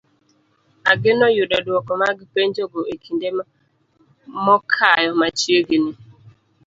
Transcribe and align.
Ageno 0.91 1.25
yudo 1.37 1.57
dwoko 1.65 1.91
mag 2.01 2.17
penjogo 2.33 2.79
e 2.93 2.95
kinde 3.03 3.27
mokayo 4.45 5.11
machiegni. 5.19 5.93